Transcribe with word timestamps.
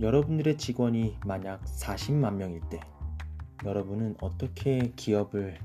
여러분들의 0.00 0.58
직원이 0.58 1.16
만약 1.26 1.64
40만 1.64 2.34
명일 2.34 2.60
때 2.70 2.78
여러분은 3.64 4.14
어떻게 4.20 4.92
기업을 4.94 5.58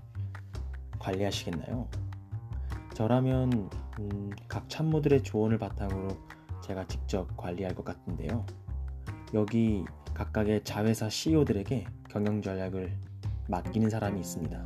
관리하시겠나요? 0.98 1.88
저라면 2.96 3.70
음, 4.00 4.32
각 4.48 4.68
참모들의 4.70 5.22
조언을 5.22 5.60
바탕으로 5.60 6.18
제가 6.64 6.88
직접 6.88 7.38
관리할 7.38 7.76
것 7.76 7.86
같은데요. 7.86 8.44
여기 9.36 9.86
각각의 10.16 10.64
자회사 10.64 11.10
CEO들에게 11.10 11.86
경영 12.10 12.42
전략을 12.42 12.92
맡기는 13.48 13.88
사람이 13.88 14.20
있습니다. 14.20 14.66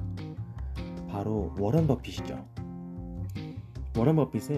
바로 1.10 1.54
워런 1.60 1.88
버핏이죠. 1.88 2.48
워런 3.98 4.16
버핏은 4.16 4.56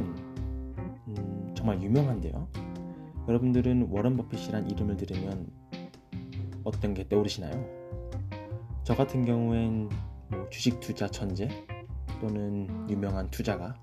음, 1.08 1.54
정말 1.56 1.82
유명한데요. 1.82 2.48
여러분들은 3.30 3.90
워런 3.92 4.18
버핏이란 4.18 4.72
이름을 4.72 4.98
들으면 4.98 5.48
어떤 6.64 6.96
게 6.96 7.08
떠오르시나요? 7.08 7.64
저 8.84 8.96
같은 8.96 9.24
경우엔 9.24 9.90
뭐 10.30 10.50
주식 10.50 10.80
투자 10.80 11.08
천재 11.08 11.48
또는 12.20 12.68
유명한 12.90 13.30
투자가 13.30 13.76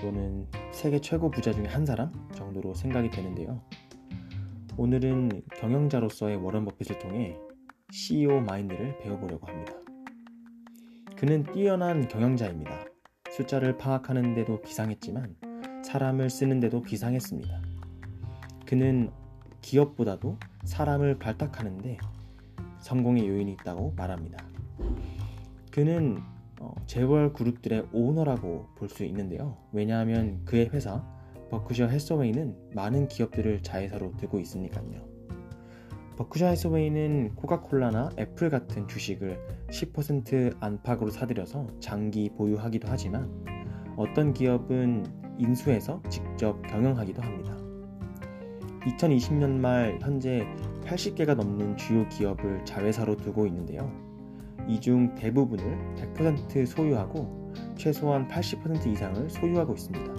또는 0.00 0.46
세계 0.72 0.98
최고 1.02 1.30
부자 1.30 1.52
중에 1.52 1.66
한 1.66 1.84
사람 1.84 2.10
정도로 2.34 2.72
생각이 2.72 3.10
되는데요. 3.10 3.60
오늘은 4.78 5.42
경영자로서의 5.58 6.36
워런 6.36 6.64
버핏을 6.64 6.98
통해 6.98 7.36
CEO 7.92 8.40
마인드를 8.40 8.96
배워보려고 9.00 9.46
합니다. 9.48 9.74
그는 11.14 11.42
뛰어난 11.52 12.08
경영자입니다. 12.08 12.86
숫자를 13.32 13.76
파악하는데도 13.76 14.62
비상했지만 14.62 15.36
사람을 15.84 16.30
쓰는데도 16.30 16.80
비상했습니다. 16.80 17.65
그는 18.66 19.10
기업보다도 19.62 20.38
사람을 20.64 21.18
발탁하는데 21.18 21.98
성공의 22.80 23.28
요인이 23.28 23.52
있다고 23.52 23.94
말합니다. 23.96 24.44
그는 25.72 26.18
어, 26.60 26.74
재벌 26.86 27.32
그룹들의 27.32 27.88
오너라고 27.92 28.68
볼 28.76 28.88
수 28.88 29.04
있는데요. 29.04 29.56
왜냐하면 29.72 30.44
그의 30.44 30.70
회사 30.70 31.04
버크셔 31.50 31.86
해서웨이는 31.86 32.56
많은 32.74 33.08
기업들을 33.08 33.62
자회사로 33.62 34.16
두고 34.16 34.40
있으니까요. 34.40 35.06
버크셔 36.16 36.46
해서웨이는 36.46 37.34
코카콜라나 37.34 38.10
애플 38.18 38.48
같은 38.48 38.88
주식을 38.88 39.38
10% 39.68 40.56
안팎으로 40.60 41.10
사들여서 41.10 41.66
장기 41.78 42.30
보유하기도 42.30 42.88
하지만 42.88 43.30
어떤 43.96 44.32
기업은 44.32 45.04
인수해서 45.38 46.02
직접 46.08 46.62
경영하기도 46.62 47.20
합니다. 47.20 47.65
2020년 48.86 49.50
말 49.50 49.98
현재 50.00 50.46
80개가 50.84 51.34
넘는 51.34 51.76
주요 51.76 52.08
기업을 52.08 52.64
자회사로 52.64 53.16
두고 53.16 53.46
있는데요. 53.46 53.90
이 54.68 54.80
중 54.80 55.14
대부분을 55.14 55.64
100% 56.14 56.66
소유하고 56.66 57.52
최소한 57.76 58.26
80% 58.28 58.86
이상을 58.86 59.30
소유하고 59.30 59.74
있습니다. 59.74 60.14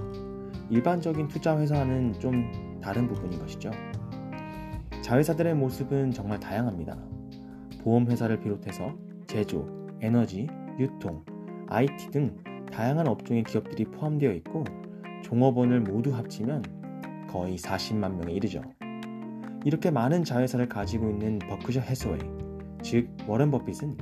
일반적인 0.69 1.27
투자 1.27 1.57
회사는 1.57 2.19
좀 2.19 2.79
다른 2.81 3.07
부분인 3.07 3.39
것이죠. 3.39 3.71
자회사들의 5.01 5.53
모습은 5.55 6.11
정말 6.11 6.39
다양합니다. 6.39 6.97
보험회사를 7.83 8.39
비롯해서 8.39 8.93
제조, 9.27 9.67
에너지, 10.01 10.47
유통, 10.79 11.23
IT 11.67 12.11
등 12.11 12.37
다양한 12.71 13.07
업종의 13.07 13.43
기업들이 13.43 13.85
포함되어 13.85 14.31
있고 14.33 14.63
종업원을 15.23 15.81
모두 15.81 16.13
합치면 16.13 16.63
거의 17.37 17.55
40만 17.55 18.15
명에 18.15 18.33
이르죠. 18.33 18.63
이렇게 19.63 19.91
많은 19.91 20.23
자회사를 20.23 20.67
가지고 20.67 21.11
있는 21.11 21.37
버크셔 21.37 21.81
해스웨이, 21.81 22.19
즉 22.81 23.09
워렌 23.27 23.51
버핏은 23.51 23.95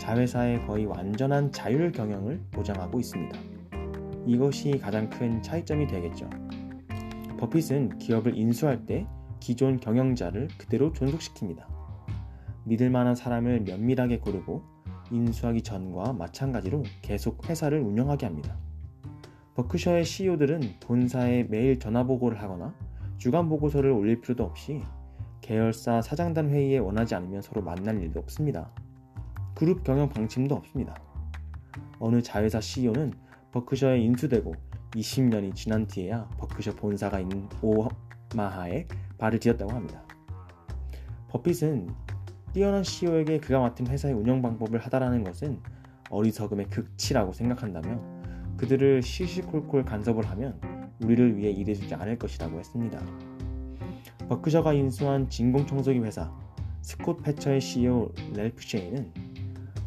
자회사의 0.00 0.66
거의 0.66 0.84
완전한 0.84 1.52
자율 1.52 1.92
경영을 1.92 2.40
보장하고 2.50 2.98
있습니다. 2.98 3.38
이것이 4.26 4.78
가장 4.78 5.08
큰 5.08 5.40
차이점이 5.40 5.86
되겠죠. 5.86 6.28
버핏은 7.38 7.98
기업을 7.98 8.36
인수할 8.36 8.86
때 8.86 9.06
기존 9.38 9.78
경영자를 9.78 10.48
그대로 10.58 10.92
존속시킵니다. 10.92 11.66
믿을 12.64 12.90
만한 12.90 13.14
사람을 13.14 13.60
면밀하게 13.60 14.18
고르고 14.18 14.64
인수하기 15.12 15.62
전과 15.62 16.14
마찬가지로 16.14 16.82
계속 17.02 17.48
회사를 17.48 17.80
운영하게 17.80 18.26
합니다. 18.26 18.58
버크셔의 19.54 20.04
CEO들은 20.04 20.60
본사에 20.80 21.44
매일 21.44 21.78
전화보고를 21.78 22.40
하거나 22.42 22.74
주간 23.18 23.48
보고서를 23.48 23.90
올릴 23.90 24.20
필요도 24.20 24.42
없이 24.44 24.82
계열사 25.40 26.02
사장단 26.02 26.50
회의에 26.50 26.78
원하지 26.78 27.14
않으면 27.14 27.40
서로 27.40 27.62
만날 27.62 28.02
일도 28.02 28.18
없습니다. 28.20 28.70
그룹 29.54 29.84
경영 29.84 30.08
방침도 30.08 30.54
없습니다. 30.54 30.96
어느 32.00 32.20
자회사 32.20 32.60
CEO는 32.60 33.12
버크셔에 33.52 34.00
인수되고 34.00 34.54
20년이 34.92 35.54
지난 35.54 35.86
뒤에야 35.86 36.28
버크셔 36.38 36.74
본사가 36.74 37.20
있는 37.20 37.48
오마하에 37.62 38.88
발을 39.18 39.38
디뎠다고 39.38 39.70
합니다. 39.70 40.02
버핏은 41.28 41.88
뛰어난 42.52 42.82
CEO에게 42.82 43.38
그가 43.38 43.60
맡은 43.60 43.86
회사의 43.86 44.14
운영 44.14 44.42
방법을 44.42 44.80
하다라는 44.80 45.24
것은 45.24 45.60
어리석음의 46.10 46.70
극치라고 46.70 47.32
생각한다며 47.32 48.13
그들을 48.56 49.02
시시콜콜 49.02 49.84
간섭을 49.84 50.24
하면 50.30 50.60
우리를 51.02 51.36
위해 51.36 51.50
일해주지 51.50 51.94
않을 51.94 52.18
것이라고 52.18 52.58
했습니다. 52.58 53.00
버크셔가 54.28 54.72
인수한 54.72 55.28
진공청소기 55.28 55.98
회사 56.00 56.32
스콧 56.82 57.22
패처의 57.22 57.60
CEO 57.60 58.12
렐프 58.34 58.62
쉐이는 58.62 59.12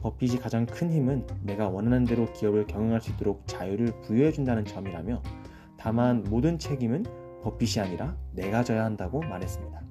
버핏이 0.01 0.37
가장 0.39 0.65
큰 0.65 0.91
힘은 0.91 1.25
내가 1.43 1.69
원하는 1.69 2.05
대로 2.05 2.31
기업을 2.33 2.67
경영할 2.67 3.01
수 3.01 3.11
있도록 3.11 3.45
자유를 3.47 4.01
부여해준다는 4.01 4.65
점이라며 4.65 5.21
다만 5.77 6.23
모든 6.23 6.59
책임은 6.59 7.05
버핏이 7.43 7.83
아니라 7.83 8.15
내가 8.33 8.63
져야 8.63 8.85
한다고 8.85 9.19
말했습니다. 9.21 9.81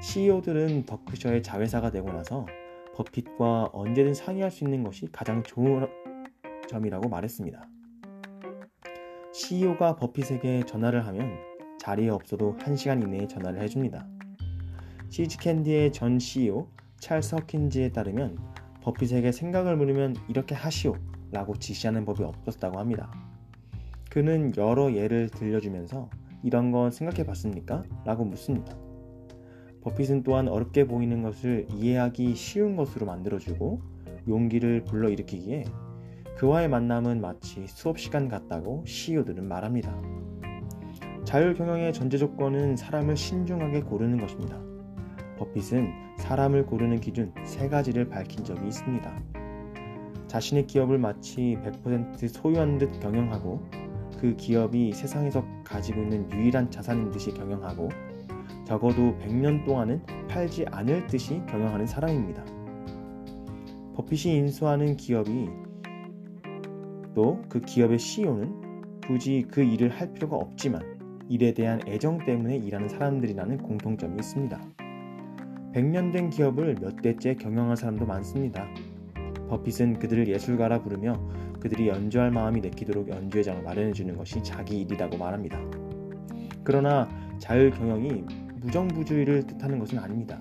CEO들은 0.00 0.84
버크셔의 0.86 1.42
자회사가 1.42 1.90
되고 1.90 2.12
나서 2.12 2.46
버핏과 2.94 3.70
언제든 3.72 4.14
상의할 4.14 4.50
수 4.50 4.64
있는 4.64 4.84
것이 4.84 5.08
가장 5.10 5.42
좋은 5.42 5.86
점이라고 6.68 7.08
말했습니다. 7.08 7.68
CEO가 9.32 9.96
버핏에게 9.96 10.64
전화를 10.66 11.06
하면 11.06 11.36
자리에 11.78 12.08
없어도 12.08 12.56
1시간 12.58 13.02
이내에 13.02 13.26
전화를 13.26 13.60
해줍니다. 13.62 14.06
시즈캔디의 15.10 15.92
전 15.92 16.18
CEO 16.18 16.68
찰스 16.98 17.34
허킨즈에 17.36 17.90
따르면 17.90 18.38
버핏에게 18.82 19.32
생각을 19.32 19.76
물으면 19.76 20.16
이렇게 20.28 20.54
하시오 20.54 20.96
라고 21.30 21.56
지시하는 21.56 22.04
법이 22.04 22.22
없었다고 22.22 22.78
합니다. 22.78 23.12
그는 24.10 24.52
여러 24.56 24.94
예를 24.94 25.28
들려주면서 25.28 26.08
이런 26.42 26.70
건 26.70 26.90
생각해 26.90 27.24
봤습니까? 27.24 27.82
라고 28.04 28.24
묻습니다. 28.24 28.76
버핏은 29.80 30.22
또한 30.22 30.48
어렵게 30.48 30.86
보이는 30.86 31.22
것을 31.22 31.66
이해하기 31.70 32.34
쉬운 32.34 32.76
것으로 32.76 33.06
만들어주고 33.06 33.80
용기를 34.28 34.84
불러일으키기에 34.84 35.64
그와의 36.36 36.68
만남은 36.68 37.20
마치 37.20 37.66
수업 37.68 37.98
시간 37.98 38.28
같다고 38.28 38.82
CEO들은 38.86 39.46
말합니다. 39.46 39.96
자율 41.24 41.54
경영의 41.54 41.92
전제 41.92 42.18
조건은 42.18 42.76
사람을 42.76 43.16
신중하게 43.16 43.82
고르는 43.82 44.18
것입니다. 44.18 44.60
버핏은 45.38 45.92
사람을 46.18 46.66
고르는 46.66 47.00
기준 47.00 47.32
세 47.44 47.68
가지를 47.68 48.08
밝힌 48.08 48.44
적이 48.44 48.66
있습니다. 48.66 49.22
자신의 50.26 50.66
기업을 50.66 50.98
마치 50.98 51.56
100% 51.62 52.28
소유한 52.28 52.78
듯 52.78 52.98
경영하고 52.98 53.62
그 54.20 54.34
기업이 54.36 54.92
세상에서 54.92 55.44
가지고 55.62 56.02
있는 56.02 56.30
유일한 56.32 56.70
자산인 56.70 57.10
듯이 57.10 57.32
경영하고 57.32 57.88
적어도 58.64 59.16
100년 59.18 59.64
동안은 59.64 60.02
팔지 60.28 60.66
않을 60.70 61.06
듯이 61.06 61.42
경영하는 61.48 61.86
사람입니다. 61.86 62.44
버핏이 63.94 64.36
인수하는 64.36 64.96
기업이 64.96 65.48
또 67.14 67.42
그 67.48 67.60
기업의 67.60 67.98
CEO는 67.98 69.00
굳이 69.06 69.46
그 69.50 69.62
일을 69.62 69.90
할 69.90 70.12
필요가 70.12 70.36
없지만 70.36 70.82
일에 71.28 71.54
대한 71.54 71.80
애정 71.86 72.24
때문에 72.24 72.56
일하는 72.56 72.88
사람들이라는 72.88 73.58
공통점이 73.58 74.16
있습니다. 74.16 74.60
100년 75.74 76.12
된 76.12 76.30
기업을 76.30 76.76
몇 76.80 76.96
대째 77.02 77.34
경영한 77.34 77.76
사람도 77.76 78.06
많습니다. 78.06 78.66
버핏은 79.48 79.98
그들을 79.98 80.28
예술가라 80.28 80.82
부르며 80.82 81.14
그들이 81.60 81.88
연주할 81.88 82.30
마음이 82.30 82.60
내키도록 82.60 83.08
연주회 83.08 83.42
장을 83.42 83.62
마련해 83.62 83.92
주는 83.92 84.16
것이 84.16 84.42
자기 84.42 84.82
일이라고 84.82 85.16
말합니다. 85.16 85.58
그러나 86.62 87.08
자율 87.38 87.70
경영이 87.70 88.24
무정부주의를 88.60 89.46
뜻하는 89.46 89.78
것은 89.78 89.98
아닙니다. 89.98 90.40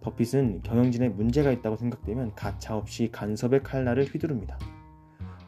버핏은 0.00 0.62
경영진에 0.62 1.10
문제가 1.10 1.50
있다고 1.50 1.76
생각되면 1.76 2.34
가차없이 2.34 3.10
간섭의 3.10 3.62
칼날을 3.62 4.04
휘두릅니다. 4.04 4.58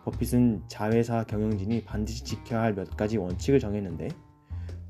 버핏은 0.04 0.64
자회사 0.68 1.24
경영진이 1.24 1.84
반드시 1.84 2.24
지켜야 2.24 2.62
할 2.62 2.74
몇 2.74 2.96
가지 2.96 3.18
원칙을 3.18 3.60
정했는데 3.60 4.08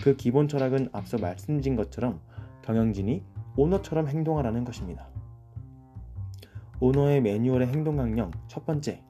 그 0.03 0.17
기본 0.17 0.49
철학은 0.49 0.89
앞서 0.93 1.19
말씀드린 1.19 1.77
것처럼 1.77 2.21
경영진이 2.63 3.23
오너처럼 3.57 4.09
행동하라는 4.09 4.65
것입니다. 4.65 5.07
오너의 6.81 7.21
매뉴얼의 7.21 7.69
행동 7.69 7.97
강령 7.97 8.31
첫 8.49 8.67
번째. 8.67 9.03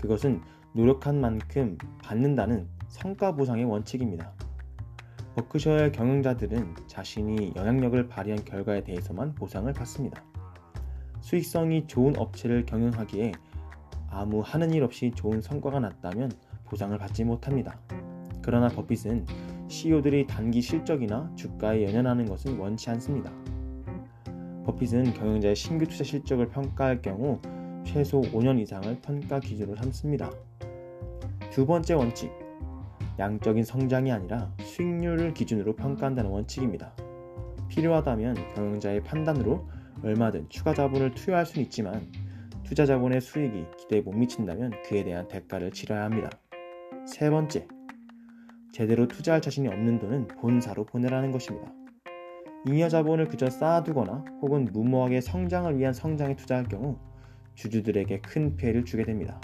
그것은 0.00 0.42
노력한 0.74 1.20
만큼 1.20 1.78
받는다는 2.02 2.68
성과 2.88 3.34
보상의 3.34 3.64
원칙입니다. 3.64 4.32
버크셔의 5.36 5.92
경영자들은 5.92 6.74
자신이 6.88 7.54
영향력을 7.56 8.08
발휘한 8.08 8.44
결과에 8.44 8.84
대해서만 8.84 9.34
보상을 9.34 9.72
받습니다. 9.72 10.22
수익성이 11.20 11.86
좋은 11.86 12.18
업체를 12.18 12.66
경영하기에 12.66 13.32
아무 14.12 14.40
하는 14.40 14.72
일 14.72 14.84
없이 14.84 15.10
좋은 15.14 15.40
성과가 15.40 15.80
났다면 15.80 16.30
보상을 16.66 16.96
받지 16.98 17.24
못합니다. 17.24 17.78
그러나 18.42 18.68
버핏은 18.68 19.26
CEO들이 19.68 20.26
단기 20.26 20.60
실적이나 20.60 21.32
주가에 21.34 21.84
연연하는 21.84 22.26
것은 22.26 22.58
원치 22.58 22.90
않습니다. 22.90 23.32
버핏은 24.64 25.14
경영자의 25.14 25.56
신규 25.56 25.86
투자 25.86 26.04
실적을 26.04 26.48
평가할 26.48 27.00
경우 27.02 27.40
최소 27.84 28.20
5년 28.20 28.60
이상을 28.60 29.00
평가 29.00 29.40
기준으로 29.40 29.76
삼습니다. 29.76 30.30
두 31.50 31.66
번째 31.66 31.94
원칙, 31.94 32.30
양적인 33.18 33.64
성장이 33.64 34.12
아니라 34.12 34.52
수익률을 34.60 35.34
기준으로 35.34 35.74
평가한다는 35.74 36.30
원칙입니다. 36.30 36.92
필요하다면 37.68 38.54
경영자의 38.54 39.02
판단으로 39.02 39.66
얼마든 40.02 40.46
추가 40.48 40.74
자본을 40.74 41.12
투여할 41.12 41.46
수는 41.46 41.64
있지만 41.64 42.10
투자 42.72 42.86
자본의 42.86 43.20
수익이 43.20 43.66
기대에 43.76 44.00
못 44.00 44.12
미친다면 44.12 44.72
그에 44.86 45.04
대한 45.04 45.28
대가를 45.28 45.72
치러야 45.72 46.04
합니다. 46.04 46.30
세 47.06 47.28
번째, 47.28 47.68
제대로 48.72 49.06
투자할 49.06 49.42
자신이 49.42 49.68
없는 49.68 49.98
돈은 49.98 50.28
본사로 50.28 50.86
보내라는 50.86 51.32
것입니다. 51.32 51.70
잉여 52.66 52.88
자본을 52.88 53.28
그저 53.28 53.50
쌓아두거나 53.50 54.24
혹은 54.40 54.64
무모하게 54.72 55.20
성장을 55.20 55.76
위한 55.76 55.92
성장에 55.92 56.34
투자할 56.34 56.64
경우 56.64 56.96
주주들에게 57.56 58.22
큰 58.22 58.56
피해를 58.56 58.86
주게 58.86 59.04
됩니다. 59.04 59.38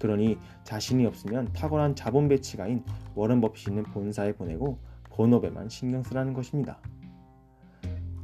그러니 0.00 0.36
자신이 0.64 1.06
없으면 1.06 1.52
탁월한 1.52 1.94
자본 1.94 2.26
배치가인 2.26 2.82
워런 3.14 3.40
버핏 3.40 3.68
있는 3.68 3.84
본사에 3.84 4.32
보내고 4.32 4.80
본업에만 5.10 5.68
신경 5.68 6.02
쓰라는 6.02 6.34
것입니다. 6.34 6.80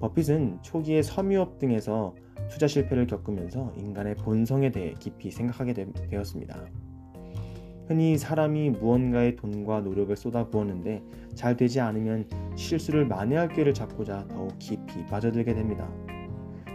버핏은 0.05 0.59
초기에 0.61 1.01
섬유업 1.01 1.59
등에서 1.59 2.15
투자 2.51 2.67
실패를 2.67 3.07
겪으면서 3.07 3.73
인간의 3.75 4.17
본성에 4.17 4.71
대해 4.71 4.93
깊이 4.99 5.31
생각하게 5.31 5.73
되, 5.73 5.91
되었습니다. 6.11 6.63
흔히 7.89 8.19
사람이 8.19 8.69
무언가의 8.71 9.35
돈과 9.37 9.81
노력을 9.81 10.15
쏟아부었는데 10.15 11.03
잘 11.35 11.57
되지 11.57 11.81
않으면 11.81 12.29
실수를 12.55 13.07
만회할 13.07 13.49
기회를 13.49 13.73
잡고자 13.73 14.29
더욱 14.29 14.59
깊이 14.59 15.07
빠져들게 15.07 15.55
됩니다. 15.55 15.91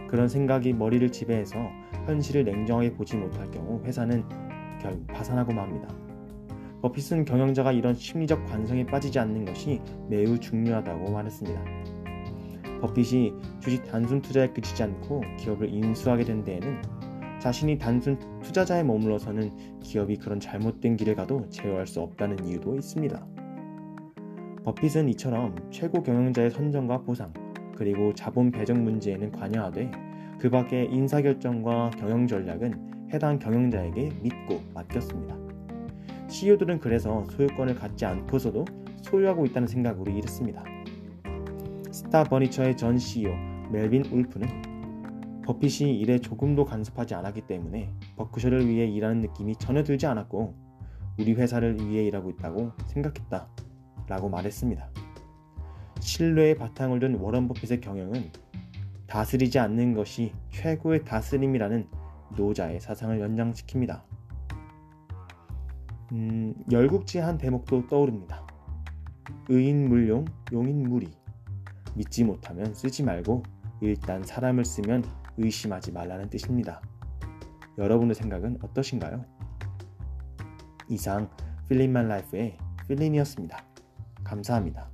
그런 0.08 0.28
생각이 0.28 0.72
머리를 0.72 1.12
지배해서 1.12 1.56
현실을 2.06 2.42
냉정하게 2.42 2.94
보지 2.94 3.16
못할 3.16 3.48
경우 3.52 3.80
회사는 3.84 4.24
결국 4.82 5.06
파산하고 5.06 5.52
맙니다. 5.52 5.86
버핏은 6.82 7.26
경영자가 7.26 7.70
이런 7.70 7.94
심리적 7.94 8.44
관성에 8.46 8.86
빠지지 8.86 9.20
않는 9.20 9.44
것이 9.44 9.80
매우 10.08 10.36
중요하다고 10.36 11.12
말했습니다. 11.12 11.79
버핏이 12.80 13.34
주식 13.60 13.84
단순 13.84 14.22
투자에 14.22 14.48
그치지 14.52 14.82
않고 14.82 15.22
기업을 15.38 15.68
인수하게 15.68 16.24
된 16.24 16.44
데에는 16.44 16.82
자신이 17.40 17.78
단순 17.78 18.18
투자자에 18.42 18.82
머물러서는 18.82 19.80
기업이 19.80 20.16
그런 20.16 20.40
잘못된 20.40 20.96
길을 20.96 21.14
가도 21.14 21.48
제어할 21.48 21.86
수 21.86 22.00
없다는 22.00 22.44
이유도 22.44 22.76
있습니다. 22.76 23.26
버핏은 24.64 25.08
이처럼 25.10 25.56
최고 25.70 26.02
경영자의 26.02 26.50
선정과 26.50 27.02
보상, 27.02 27.32
그리고 27.76 28.12
자본 28.14 28.50
배정 28.50 28.84
문제에는 28.84 29.32
관여하되 29.32 29.90
그 30.38 30.50
밖의 30.50 30.92
인사결정과 30.92 31.90
경영 31.98 32.26
전략은 32.26 33.08
해당 33.12 33.38
경영자에게 33.38 34.10
믿고 34.22 34.60
맡겼습니다. 34.74 35.36
CEO들은 36.28 36.78
그래서 36.78 37.24
소유권을 37.30 37.74
갖지 37.74 38.04
않고서도 38.04 38.64
소유하고 39.02 39.46
있다는 39.46 39.66
생각으로 39.66 40.12
이랬습니다. 40.12 40.62
스타 41.92 42.22
버니처의 42.22 42.76
전 42.76 42.98
CEO 42.98 43.34
멜빈 43.72 44.04
울프는 44.06 45.42
버핏이 45.44 45.98
일에 45.98 46.20
조금도 46.20 46.64
간섭하지 46.64 47.14
않았기 47.14 47.42
때문에 47.42 47.92
버크셔를 48.16 48.68
위해 48.68 48.86
일하는 48.86 49.20
느낌이 49.22 49.56
전혀 49.56 49.82
들지 49.82 50.06
않았고 50.06 50.54
우리 51.18 51.32
회사를 51.32 51.78
위해 51.88 52.04
일하고 52.04 52.30
있다고 52.30 52.72
생각했다 52.86 53.48
라고 54.06 54.28
말했습니다. 54.28 54.88
신뢰의 56.00 56.54
바탕을 56.54 57.00
둔 57.00 57.16
워런 57.16 57.48
버핏의 57.48 57.80
경영은 57.80 58.30
다스리지 59.08 59.58
않는 59.58 59.94
것이 59.94 60.32
최고의 60.50 61.04
다스림이라는 61.04 61.88
노자의 62.36 62.80
사상을 62.80 63.18
연장시킵니다. 63.18 64.02
음, 66.12 66.54
열국지 66.70 67.18
한 67.18 67.36
대목도 67.36 67.88
떠오릅니다. 67.88 68.46
의인 69.48 69.88
물용, 69.88 70.24
용인 70.52 70.84
무리. 70.84 71.19
믿지 71.94 72.24
못하면 72.24 72.74
쓰지 72.74 73.02
말고 73.02 73.42
일단 73.80 74.22
사람을 74.22 74.64
쓰면 74.64 75.04
의심하지 75.36 75.92
말라는 75.92 76.28
뜻입니다. 76.30 76.82
여러분의 77.78 78.14
생각은 78.14 78.58
어떠신가요? 78.62 79.24
이상 80.88 81.30
필린만 81.68 82.08
라이프의 82.08 82.58
필린이었습니다. 82.88 83.64
감사합니다. 84.24 84.90